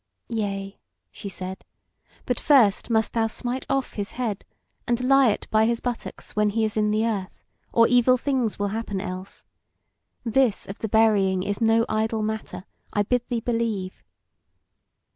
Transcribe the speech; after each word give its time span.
"Yea," 0.29 0.79
she 1.11 1.29
said, 1.29 1.63
"but 2.25 2.39
first 2.39 2.89
must 2.89 3.13
thou 3.13 3.27
smite 3.27 3.67
off 3.69 3.93
his 3.93 4.13
head, 4.13 4.43
and 4.87 5.01
lie 5.07 5.29
it 5.29 5.47
by 5.51 5.65
his 5.67 5.79
buttocks 5.79 6.35
when 6.35 6.49
he 6.49 6.63
is 6.63 6.75
in 6.75 6.89
the 6.89 7.05
earth; 7.05 7.43
or 7.71 7.87
evil 7.87 8.17
things 8.17 8.57
will 8.57 8.69
happen 8.69 8.99
else. 8.99 9.45
This 10.23 10.67
of 10.67 10.79
the 10.79 10.89
burying 10.89 11.43
is 11.43 11.61
no 11.61 11.85
idle 11.87 12.23
matter, 12.23 12.65
I 12.91 13.03
bid 13.03 13.21
thee 13.29 13.41
believe." 13.41 14.03